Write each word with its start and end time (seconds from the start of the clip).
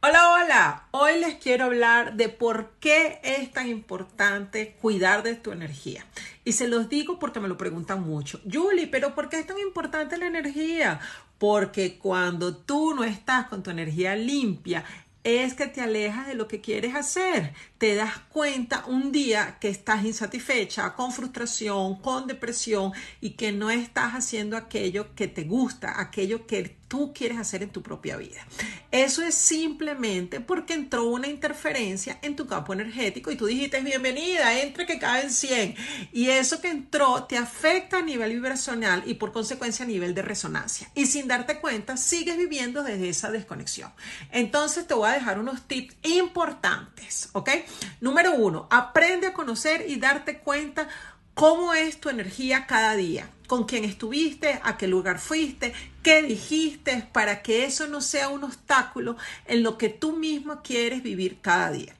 Hola, 0.00 0.30
hola. 0.30 0.88
Hoy 0.92 1.18
les 1.18 1.34
quiero 1.34 1.64
hablar 1.64 2.14
de 2.14 2.28
por 2.28 2.70
qué 2.78 3.18
es 3.24 3.50
tan 3.50 3.68
importante 3.68 4.76
cuidar 4.80 5.24
de 5.24 5.34
tu 5.34 5.50
energía. 5.50 6.06
Y 6.44 6.52
se 6.52 6.68
los 6.68 6.88
digo 6.88 7.18
porque 7.18 7.40
me 7.40 7.48
lo 7.48 7.58
preguntan 7.58 8.02
mucho. 8.02 8.40
Julie, 8.48 8.86
pero 8.86 9.16
¿por 9.16 9.28
qué 9.28 9.40
es 9.40 9.46
tan 9.48 9.58
importante 9.58 10.16
la 10.16 10.28
energía? 10.28 11.00
Porque 11.38 11.98
cuando 11.98 12.56
tú 12.56 12.94
no 12.94 13.02
estás 13.02 13.48
con 13.48 13.64
tu 13.64 13.70
energía 13.70 14.14
limpia, 14.14 14.84
es 15.24 15.54
que 15.54 15.66
te 15.66 15.80
alejas 15.80 16.28
de 16.28 16.34
lo 16.34 16.46
que 16.46 16.60
quieres 16.60 16.94
hacer. 16.94 17.52
Te 17.78 17.96
das 17.96 18.18
cuenta 18.28 18.84
un 18.86 19.10
día 19.10 19.58
que 19.60 19.68
estás 19.68 20.04
insatisfecha, 20.04 20.94
con 20.94 21.10
frustración, 21.10 22.00
con 22.00 22.28
depresión 22.28 22.92
y 23.20 23.30
que 23.30 23.50
no 23.50 23.68
estás 23.68 24.12
haciendo 24.12 24.56
aquello 24.56 25.12
que 25.16 25.26
te 25.26 25.42
gusta, 25.42 26.00
aquello 26.00 26.46
que 26.46 26.77
tú 26.88 27.12
quieres 27.14 27.38
hacer 27.38 27.62
en 27.62 27.70
tu 27.70 27.82
propia 27.82 28.16
vida. 28.16 28.44
Eso 28.90 29.22
es 29.22 29.34
simplemente 29.34 30.40
porque 30.40 30.72
entró 30.72 31.04
una 31.04 31.28
interferencia 31.28 32.18
en 32.22 32.34
tu 32.34 32.46
campo 32.46 32.72
energético 32.72 33.30
y 33.30 33.36
tú 33.36 33.46
dijiste 33.46 33.80
bienvenida, 33.80 34.60
entre 34.60 34.86
que 34.86 34.98
cae 34.98 35.24
en 35.24 35.30
100. 35.30 35.76
Y 36.12 36.30
eso 36.30 36.60
que 36.60 36.70
entró 36.70 37.24
te 37.24 37.36
afecta 37.36 37.98
a 37.98 38.02
nivel 38.02 38.32
vibracional 38.32 39.02
y 39.06 39.14
por 39.14 39.32
consecuencia 39.32 39.84
a 39.84 39.88
nivel 39.88 40.14
de 40.14 40.22
resonancia. 40.22 40.90
Y 40.94 41.06
sin 41.06 41.28
darte 41.28 41.60
cuenta, 41.60 41.96
sigues 41.96 42.38
viviendo 42.38 42.82
desde 42.82 43.10
esa 43.10 43.30
desconexión. 43.30 43.92
Entonces 44.32 44.86
te 44.86 44.94
voy 44.94 45.10
a 45.10 45.12
dejar 45.12 45.38
unos 45.38 45.68
tips 45.68 45.94
importantes, 46.02 47.28
¿ok? 47.32 47.50
Número 48.00 48.32
uno, 48.34 48.66
aprende 48.70 49.28
a 49.28 49.32
conocer 49.34 49.84
y 49.88 49.96
darte 49.96 50.38
cuenta 50.38 50.88
cómo 51.38 51.72
es 51.72 52.00
tu 52.00 52.08
energía 52.08 52.66
cada 52.66 52.96
día, 52.96 53.30
con 53.46 53.62
quién 53.62 53.84
estuviste, 53.84 54.58
a 54.64 54.76
qué 54.76 54.88
lugar 54.88 55.20
fuiste, 55.20 55.72
qué 56.02 56.20
dijiste, 56.24 57.08
para 57.12 57.42
que 57.42 57.64
eso 57.64 57.86
no 57.86 58.00
sea 58.00 58.28
un 58.28 58.42
obstáculo 58.42 59.16
en 59.46 59.62
lo 59.62 59.78
que 59.78 59.88
tú 59.88 60.16
mismo 60.16 60.62
quieres 60.64 61.00
vivir 61.04 61.40
cada 61.40 61.70
día. 61.70 61.94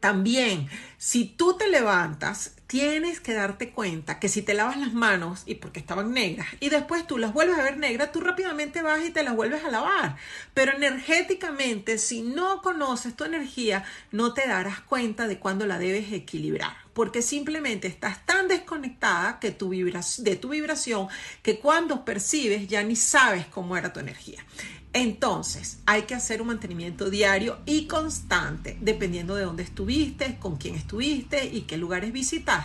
También, 0.00 0.68
si 0.98 1.26
tú 1.26 1.56
te 1.56 1.68
levantas, 1.68 2.56
tienes 2.70 3.18
que 3.18 3.34
darte 3.34 3.70
cuenta 3.70 4.20
que 4.20 4.28
si 4.28 4.42
te 4.42 4.54
lavas 4.54 4.76
las 4.76 4.92
manos 4.92 5.42
y 5.44 5.56
porque 5.56 5.80
estaban 5.80 6.12
negras 6.12 6.46
y 6.60 6.68
después 6.68 7.04
tú 7.04 7.18
las 7.18 7.32
vuelves 7.32 7.58
a 7.58 7.64
ver 7.64 7.78
negras, 7.78 8.12
tú 8.12 8.20
rápidamente 8.20 8.80
vas 8.80 9.04
y 9.04 9.10
te 9.10 9.24
las 9.24 9.34
vuelves 9.34 9.64
a 9.64 9.72
lavar. 9.72 10.14
Pero 10.54 10.76
energéticamente, 10.76 11.98
si 11.98 12.22
no 12.22 12.62
conoces 12.62 13.16
tu 13.16 13.24
energía, 13.24 13.82
no 14.12 14.34
te 14.34 14.46
darás 14.46 14.78
cuenta 14.82 15.26
de 15.26 15.40
cuándo 15.40 15.66
la 15.66 15.80
debes 15.80 16.12
equilibrar. 16.12 16.76
Porque 16.94 17.22
simplemente 17.22 17.88
estás 17.88 18.24
tan 18.24 18.46
desconectada 18.46 19.40
que 19.40 19.50
tu 19.50 19.70
de 19.70 20.36
tu 20.36 20.50
vibración 20.50 21.08
que 21.42 21.58
cuando 21.58 22.04
percibes 22.04 22.68
ya 22.68 22.84
ni 22.84 22.94
sabes 22.94 23.46
cómo 23.46 23.76
era 23.76 23.92
tu 23.92 23.98
energía. 23.98 24.44
Entonces, 24.92 25.78
hay 25.86 26.02
que 26.02 26.16
hacer 26.16 26.42
un 26.42 26.48
mantenimiento 26.48 27.10
diario 27.10 27.58
y 27.64 27.86
constante, 27.86 28.76
dependiendo 28.80 29.36
de 29.36 29.44
dónde 29.44 29.62
estuviste, 29.62 30.36
con 30.40 30.56
quién 30.56 30.74
estuviste 30.74 31.44
y 31.44 31.62
qué 31.62 31.76
lugares 31.76 32.12
visitaste 32.12 32.59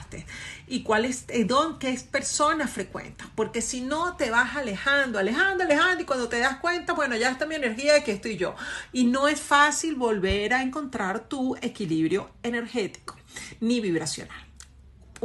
y 0.68 0.84
cuál 0.84 1.06
es, 1.06 1.26
eh, 1.28 1.46
dónde, 1.46 1.80
qué 1.80 2.00
personas 2.12 2.72
frecuentas. 2.72 3.28
Porque 3.36 3.62
si 3.62 3.82
no, 3.82 4.16
te 4.16 4.30
vas 4.30 4.56
alejando, 4.56 5.20
alejando, 5.20 5.64
alejando 5.64 6.04
y 6.04 6.06
cuando 6.06 6.28
te 6.28 6.40
das 6.40 6.58
cuenta, 6.58 6.94
bueno, 6.94 7.16
ya 7.16 7.30
está 7.30 7.46
mi 7.46 7.56
energía, 7.56 7.94
de 7.94 8.04
que 8.04 8.12
estoy 8.12 8.38
yo. 8.38 8.56
Y 8.92 9.06
no 9.06 9.28
es 9.28 9.40
fácil 9.40 9.96
volver 9.96 10.54
a 10.54 10.62
encontrar 10.62 11.28
tu 11.28 11.56
equilibrio 11.62 12.30
energético 12.44 13.16
ni 13.60 13.82
vibracional 13.82 14.45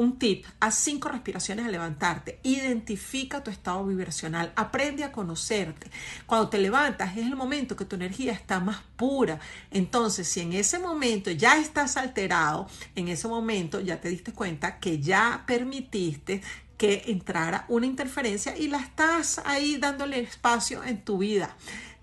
un 0.00 0.18
tip, 0.18 0.44
haz 0.60 0.76
cinco 0.76 1.08
respiraciones 1.08 1.66
al 1.66 1.72
levantarte, 1.72 2.40
identifica 2.42 3.44
tu 3.44 3.50
estado 3.50 3.84
vibracional, 3.84 4.52
aprende 4.56 5.04
a 5.04 5.12
conocerte. 5.12 5.90
Cuando 6.26 6.48
te 6.48 6.58
levantas 6.58 7.16
es 7.16 7.26
el 7.26 7.36
momento 7.36 7.76
que 7.76 7.84
tu 7.84 7.96
energía 7.96 8.32
está 8.32 8.60
más 8.60 8.78
pura. 8.96 9.38
Entonces, 9.70 10.26
si 10.26 10.40
en 10.40 10.54
ese 10.54 10.78
momento 10.78 11.30
ya 11.30 11.58
estás 11.58 11.96
alterado, 11.96 12.66
en 12.94 13.08
ese 13.08 13.28
momento 13.28 13.80
ya 13.80 14.00
te 14.00 14.08
diste 14.08 14.32
cuenta 14.32 14.78
que 14.78 15.00
ya 15.00 15.44
permitiste 15.46 16.40
que 16.80 17.02
entrara 17.08 17.66
una 17.68 17.84
interferencia 17.84 18.56
y 18.56 18.68
la 18.68 18.78
estás 18.78 19.38
ahí 19.44 19.76
dándole 19.76 20.20
espacio 20.20 20.82
en 20.82 21.04
tu 21.04 21.18
vida. 21.18 21.54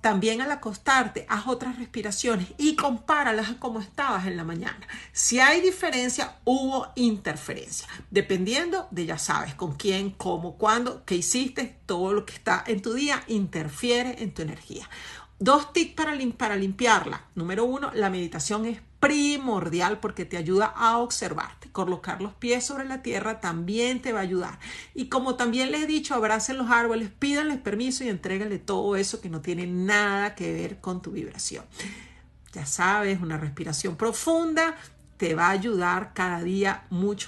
También 0.02 0.42
al 0.42 0.52
acostarte, 0.52 1.26
haz 1.28 1.48
otras 1.48 1.78
respiraciones 1.78 2.50
y 2.58 2.76
compáralas 2.76 3.50
a 3.50 3.60
cómo 3.60 3.80
estabas 3.80 4.26
en 4.28 4.38
la 4.38 4.44
mañana. 4.44 4.88
Si 5.12 5.40
hay 5.40 5.60
diferencia, 5.60 6.38
hubo 6.46 6.88
interferencia. 6.96 7.88
Dependiendo 8.12 8.88
de, 8.92 9.06
ya 9.06 9.18
sabes, 9.18 9.56
con 9.56 9.76
quién, 9.76 10.12
cómo, 10.12 10.56
cuándo, 10.58 11.04
qué 11.06 11.16
hiciste, 11.16 11.80
todo 11.86 12.14
lo 12.14 12.26
que 12.26 12.36
está 12.36 12.64
en 12.68 12.82
tu 12.82 12.94
día 12.94 13.24
interfiere 13.28 14.24
en 14.24 14.34
tu 14.34 14.44
energía. 14.44 14.88
Dos 15.40 15.74
tips 15.74 15.94
para, 15.94 16.18
para 16.38 16.56
limpiarla. 16.56 17.26
Número 17.36 17.66
uno, 17.66 17.92
la 17.94 18.10
meditación 18.10 18.66
es 18.66 18.80
primordial 19.00 20.00
porque 20.00 20.26
te 20.26 20.38
ayuda 20.38 20.74
a 20.76 20.98
observarte. 20.98 21.67
Colocar 21.78 22.24
los 22.24 22.34
pies 22.34 22.66
sobre 22.66 22.86
la 22.86 23.04
tierra 23.04 23.40
también 23.40 24.02
te 24.02 24.12
va 24.12 24.22
a 24.22 24.24
ayudar. 24.24 24.58
Y 24.96 25.10
como 25.10 25.36
también 25.36 25.72
les 25.72 25.84
he 25.84 25.86
dicho, 25.86 26.16
abracen 26.16 26.58
los 26.58 26.72
árboles, 26.72 27.12
pídanles 27.12 27.60
permiso 27.60 28.04
y 28.04 28.10
entréguenle 28.10 28.58
todo 28.58 28.96
eso 28.96 29.22
que 29.22 29.30
no 29.30 29.42
tiene 29.42 29.68
nada 29.68 30.34
que 30.34 30.52
ver 30.52 30.80
con 30.82 31.04
tu 31.04 31.12
vibración. 31.12 31.66
Ya 32.52 32.66
sabes, 32.66 33.22
una 33.22 33.38
respiración 33.38 33.96
profunda 33.96 34.76
te 35.18 35.36
va 35.36 35.48
a 35.48 35.52
ayudar 35.52 36.14
cada 36.14 36.42
día 36.42 36.86
mucho 36.90 37.26